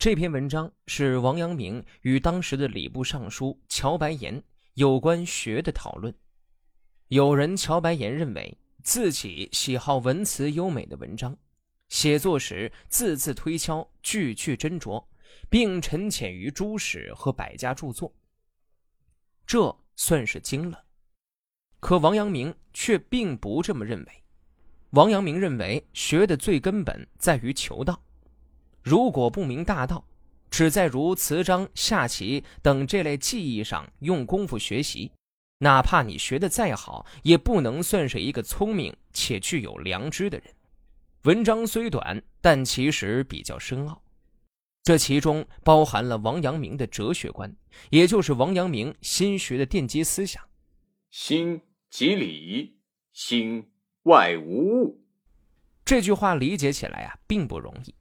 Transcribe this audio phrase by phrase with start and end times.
[0.00, 4.42] 这篇文章是王阳明与当时的礼部尚书乔白岩
[4.72, 6.14] 有关学的讨论。
[7.08, 11.36] 有人乔白岩认为自己喜好文辞优美的文章，
[11.90, 15.04] 写作时字字推敲，句句斟酌，
[15.50, 18.10] 并沉潜于诸史和百家著作，
[19.46, 20.82] 这算是精了。
[21.78, 24.24] 可王阳明却并不这么认为。
[24.92, 28.02] 王阳明认为，学的最根本在于求道。
[28.90, 30.04] 如果不明大道，
[30.50, 35.12] 只在如词章、下棋等这类技艺上用功夫学习，
[35.58, 40.52] 哪怕你学的再好，也不能算是一个聪明且具有良知的人。
[41.22, 44.02] 文章虽短，但其实比较深奥，
[44.82, 47.54] 这其中包含了王阳明的哲学观，
[47.90, 50.42] 也就是王阳明心学的奠基思想：
[51.12, 52.76] 心即理，
[53.12, 53.70] 心
[54.02, 55.00] 外无物。
[55.84, 57.94] 这句话理解起来啊，并不容易。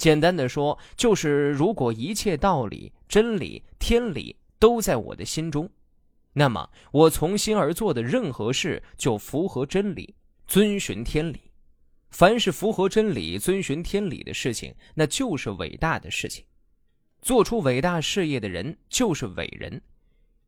[0.00, 5.68] 简单的说，就是如果一切道理、真理、天理都在我的心中，
[6.32, 10.14] 那么我从心而做的任何事就符合真理，
[10.46, 11.52] 遵循天理。
[12.10, 16.46] 凡是符合真理、遵循天理的事情，那就是伟大的事情。
[17.20, 19.82] 做出伟大事业的人就是伟人。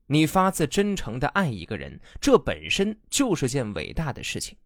[0.06, 4.56] 你发自真诚的爱一个人，这本身就是件伟大的事情。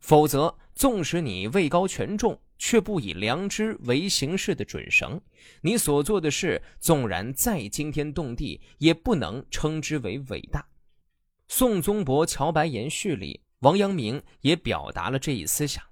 [0.00, 5.20] 否则，纵使你位高权重，却不以良知为行事的准绳，
[5.60, 10.66] 你所做的事纵然再惊天动地，也不能称之为伟大。
[11.48, 15.82] 宋宗伯《乔白岩序》里，王阳明也表达了这一思想：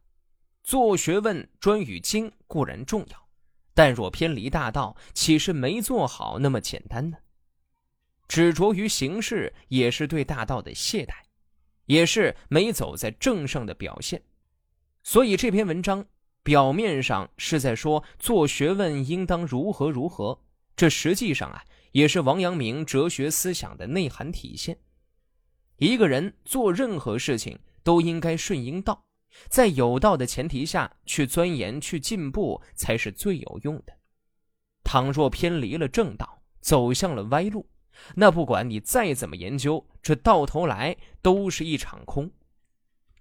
[0.62, 3.28] 做学问专与精固然重要，
[3.74, 7.18] 但若偏离大道，岂是没做好那么简单呢？
[8.28, 11.14] 执着于形式，也是对大道的懈怠，
[11.86, 14.22] 也是没走在正上的表现。
[15.02, 16.06] 所以这篇文章。
[16.42, 20.40] 表面上是在说做学问应当如何如何，
[20.76, 24.78] 这实际上啊也是王阳明哲学思想的内涵体现。
[25.78, 29.04] 一个人做任何事情都应该顺应道，
[29.48, 33.92] 在有道的前提下去钻研、去进步，才是最有用的。
[34.84, 37.68] 倘若偏离了正道，走向了歪路，
[38.14, 42.30] 那不管你再怎么研究，这到头来都是一场空。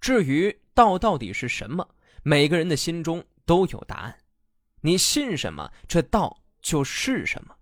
[0.00, 1.94] 至于道到底是什么？
[2.22, 4.18] 每个人的心中都有答案，
[4.80, 7.56] 你信什么，这道就是什么，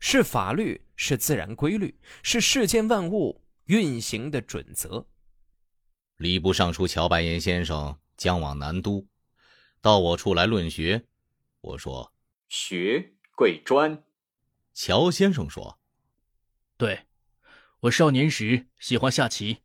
[0.00, 5.06] 是法律，是自然规律，是世间万物运行的准则。
[6.16, 9.06] 礼部尚书乔白岩先生将往南都，
[9.80, 11.04] 到我处来论学。
[11.60, 12.12] 我说
[12.48, 14.02] ：“学贵专。”
[14.72, 15.78] 乔先生说
[16.76, 17.06] ：“对，
[17.80, 19.58] 我少年时喜欢下棋，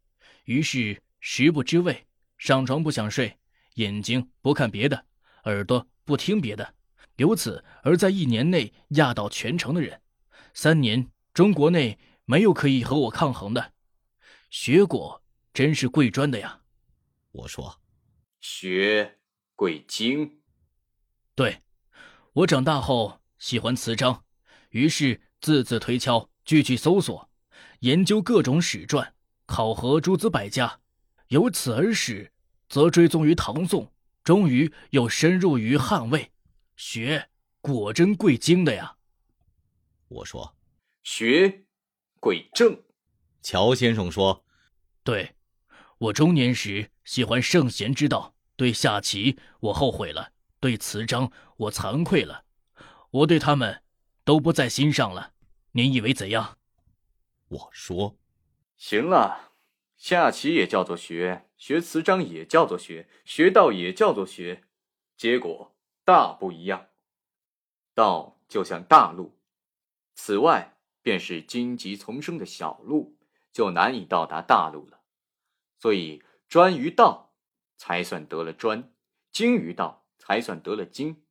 [0.45, 2.07] 于是食不知味，
[2.37, 3.37] 上床不想睡。”
[3.77, 5.05] 眼睛不看别的，
[5.43, 6.73] 耳朵不听别的，
[7.17, 10.01] 由此而在一年内压倒全城的人。
[10.55, 13.73] 三年，中国内没有可以和我抗衡的。
[14.49, 16.61] 学果真是贵专的呀！
[17.31, 17.79] 我说，
[18.39, 19.19] 学
[19.55, 20.41] 贵精。
[21.35, 21.61] 对，
[22.33, 24.25] 我长大后喜欢词章，
[24.69, 27.29] 于是字字推敲，句句搜索，
[27.81, 29.13] 研究各种史传，
[29.45, 30.79] 考核诸子百家，
[31.27, 32.31] 由此而始。
[32.69, 33.93] 则追踪于唐宋，
[34.23, 36.31] 终于又深入于汉魏，
[36.75, 37.29] 学
[37.61, 38.97] 果真贵精的呀。
[40.07, 40.57] 我说，
[41.03, 41.65] 学
[42.19, 42.81] 贵正。
[43.41, 44.45] 乔先生说，
[45.03, 45.35] 对，
[45.97, 52.43] 我中年时喜欢圣贤之道，对下棋我后悔了，对词章我惭愧了，
[53.11, 53.81] 我对他们
[54.25, 55.33] 都不在心上了。
[55.77, 56.57] 您以为怎样？
[57.49, 58.17] 我说，
[58.77, 59.51] 行了，
[59.95, 61.51] 下棋也叫做学。
[61.55, 64.63] 学词章也叫做学，学道也叫做学，
[65.15, 66.87] 结果大不一样。
[67.93, 69.37] 道就像大路，
[70.15, 73.15] 此外便是荆棘丛生的小路，
[73.51, 75.01] 就难以到达大路了。
[75.77, 77.35] 所以专于道，
[77.75, 78.81] 才算得了专；
[79.31, 81.23] 精于道，才算得了精。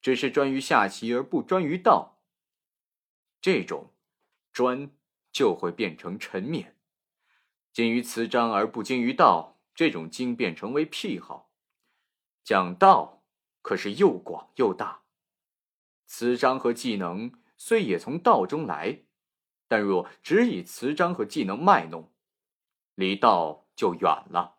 [0.00, 2.15] 只是专于下棋而不专于道，
[3.40, 3.92] 这种
[4.52, 4.90] 专
[5.30, 6.72] 就会变成沉湎。
[7.72, 11.52] 精于词章而不精于道，这种精便成为癖好。
[12.42, 13.24] 讲道
[13.60, 15.02] 可是又广又大，
[16.06, 19.02] 词章和技能虽也从道中来，
[19.68, 22.12] 但若只以词章和技能卖弄，
[22.94, 24.58] 离道就远了。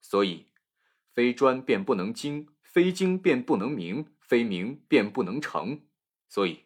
[0.00, 0.48] 所以，
[1.12, 5.86] 非专便不能精，非精便不能明，非明便不能成。
[6.28, 6.54] 所以，《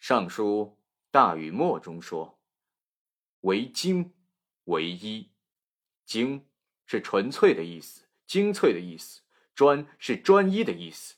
[0.00, 0.78] 尚书·
[1.10, 2.40] 大禹谟》中说
[3.42, 4.14] ：“为精。”
[4.64, 5.32] 唯一，
[6.04, 6.46] 精
[6.86, 9.22] 是纯粹的意思，精粹的意思；
[9.52, 11.16] 专是专一的意思。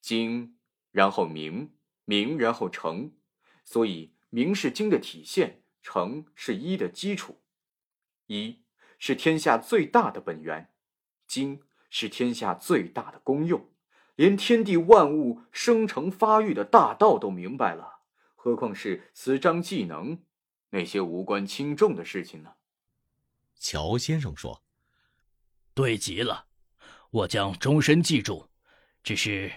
[0.00, 0.56] 精
[0.92, 1.74] 然后明，
[2.04, 3.16] 明然后成，
[3.64, 7.42] 所以明是经的体现，成是一的基础。
[8.26, 8.62] 一
[8.98, 10.72] 是天下最大的本源，
[11.26, 13.72] 经是天下最大的功用。
[14.14, 17.93] 连天地万物生成发育的大道都明白了，
[18.44, 20.22] 何况是私章技能
[20.68, 22.52] 那些无关轻重的事情呢？
[23.54, 24.62] 乔先生说
[25.72, 26.44] ：“对极了，
[27.10, 28.50] 我将终身记住。
[29.02, 29.50] 只是，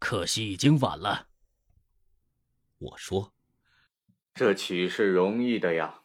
[0.00, 1.28] 可惜已经晚了。”
[2.78, 3.32] 我说
[4.34, 6.02] ：“这岂是容易的呀？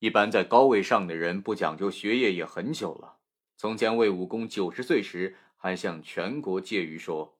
[0.00, 3.18] 一般在高位上的人不讲究学业也很久了。
[3.56, 7.36] 从前魏武公九十岁时。”还向全国借喻说：“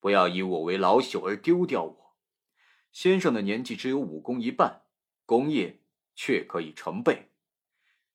[0.00, 2.03] 不要以我为老朽而丢掉我。”
[2.94, 4.82] 先生的年纪只有武功一半，
[5.26, 5.80] 功业
[6.14, 7.32] 却可以成倍。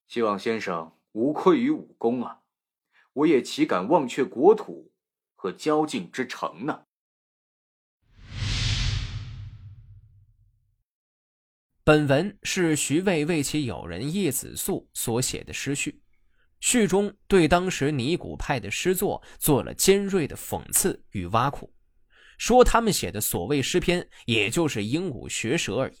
[0.08, 2.40] 希望先生无愧于武功啊！
[3.12, 4.90] 我也岂敢忘却国土
[5.34, 6.86] 和交境之诚呢？
[11.84, 16.02] 本文是徐渭为其友人叶子素所写的诗序。
[16.60, 21.70] 序中对当时尼古派的诗作做了尖锐的讽刺与挖苦，
[22.40, 25.96] 说他们写的所谓诗篇，也就是鹦鹉学舌而已。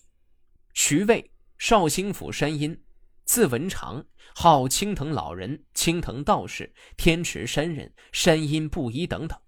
[0.72, 2.82] 徐渭，绍兴府山阴，
[3.26, 4.02] 字文长，
[4.34, 9.38] 号青藤老人、青藤道士、天池山人、山阴布衣等等。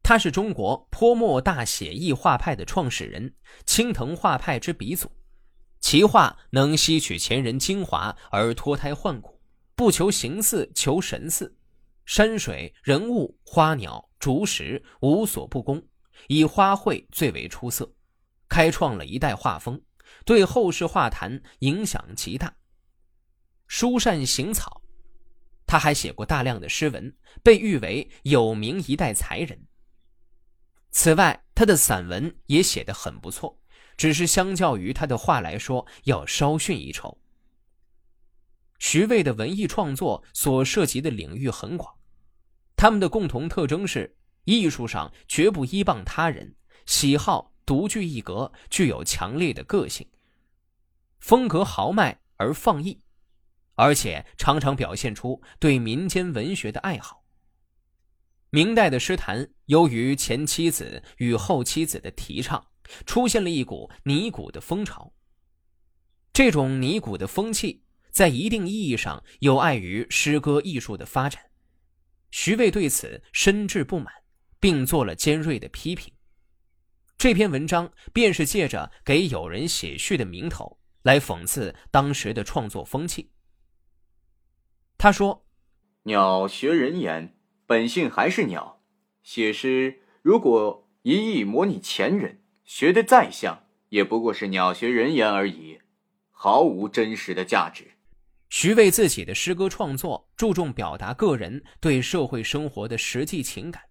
[0.00, 3.34] 他是中国泼墨大写意画派的创始人，
[3.66, 5.10] 青藤画派之鼻祖。
[5.80, 9.40] 其画能吸取前人精华而脱胎换骨。
[9.74, 11.56] 不求形似，求神似，
[12.06, 15.84] 山水、人物、花鸟、竹石无所不攻，
[16.28, 17.92] 以花卉最为出色，
[18.48, 19.80] 开创了一代画风，
[20.24, 22.54] 对后世画坛影响极大。
[23.66, 24.82] 书善行草，
[25.66, 29.66] 他还写过大量的诗文，被誉为有名一代才人。
[30.90, 33.58] 此外，他的散文也写得很不错，
[33.96, 37.18] 只是相较于他的画来说，要稍逊一筹。
[38.78, 41.94] 徐渭的文艺创作所涉及的领域很广，
[42.76, 44.14] 他们的共同特征是
[44.44, 46.54] 艺术上绝不依傍他人，
[46.86, 50.06] 喜好独具一格，具有强烈的个性，
[51.18, 53.00] 风格豪迈而放逸，
[53.74, 57.24] 而且常常表现出对民间文学的爱好。
[58.50, 62.66] 明代的诗坛由于前妻子与后妻子的提倡，
[63.06, 65.12] 出现了一股尼古的风潮。
[66.32, 67.82] 这种尼古的风气。
[68.12, 71.42] 在一定意义上有碍于诗歌艺术的发展，
[72.30, 74.12] 徐渭对此深致不满，
[74.62, 76.14] 并做了尖锐的批评。
[77.18, 83.32] 这篇文章便是借着给友人写序的名头来讽刺当时的创作风气。
[84.96, 85.44] 他说
[86.04, 87.36] ：“鸟学人言，
[87.66, 88.84] 本性还是鸟。
[89.24, 95.80] 写诗如果一意模拟前人，学的再像，也不过是鸟学人言而已，
[96.30, 97.90] 毫无真实的价值。”
[98.48, 103.82] 徐为自己的诗歌创作注重表达个人对社会生活的实际情感，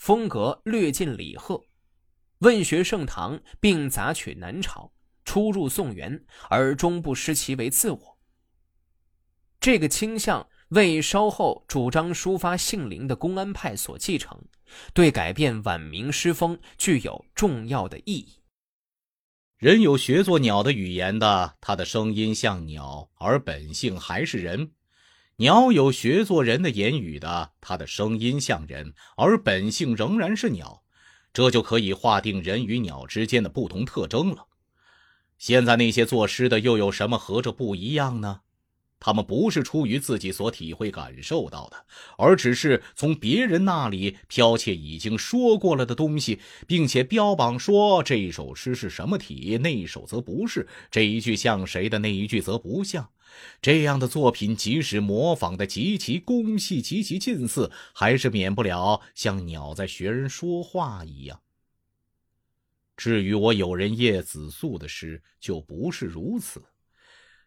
[0.00, 1.62] 风格略近李贺，
[2.38, 4.90] 问学盛唐，并杂取南朝，
[5.26, 8.18] 出入宋元，而终不失其为自我。
[9.60, 14.42] 这个倾向为稍后主张抒发性灵的公安派所继承，
[14.94, 18.40] 对改变晚明诗风具有重要的意义。
[19.58, 24.70] 人有学作鸟的语言的，他的声音像鸟，而本性还是人；
[25.40, 30.82] 鸟有学做人的言语的，他的声音像人，而本性仍然是鸟。
[31.32, 34.48] 这就可以划定人与鸟之间的不同特征了。
[35.38, 38.42] 现在那些作诗的又有什么和这不一样呢？
[38.98, 41.86] 他们不是出于自己所体会感受到的，
[42.18, 53.08] 而只是从别人那里剽窃已经说过了的东西，并且标榜说这一首诗是什么体，那一首则不是；这一句像谁的，那一句则不像。
[53.62, 61.40] 这样的作品，即使模仿的极其工细、极其近似，还是免不了像鸟在学人说话一样。
[62.96, 66.62] 至于我友人叶子素的诗，就不是如此。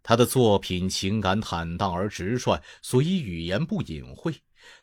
[0.01, 4.33] 他的作品情感坦荡而直率，所以语言不隐晦；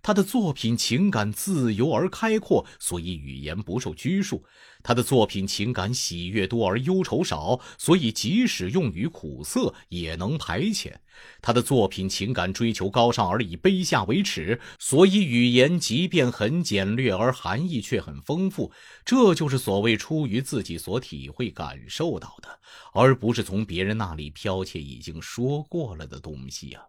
[0.03, 4.43] 他的作品情感自由而开阔，所以语言不受拘束；
[4.83, 10.95] 他的作品情感喜悦多而忧愁少，所以即使用于苦涩也能排遣。
[11.43, 18.73] 他的作品情感追求高尚而以卑下为耻，所以语言即便很简略而含义却很丰富。
[19.05, 22.49] 这就是所谓出于自己所体会感受到的，
[22.95, 26.81] 而不是从别人那里剽窃已经说过了的东西呀。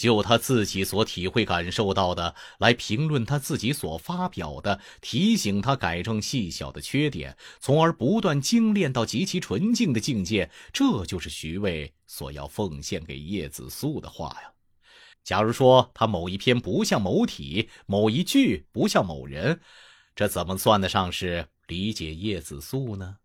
[0.00, 10.50] 就他自己所体会感受到的来评论他自己所发表的，提醒他改正细小的缺点，从而不断精炼到极其纯净的境界。
[10.72, 14.50] 这就是徐渭所要奉献给叶子素的话呀。
[15.22, 19.60] 假如说他某一篇不像某体，某一句不像某人，
[20.16, 23.18] 这怎么算得上是理解叶子素呢？